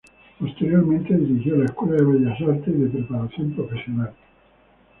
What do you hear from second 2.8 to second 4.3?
preparación profesional.